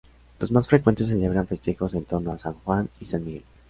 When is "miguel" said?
3.23-3.43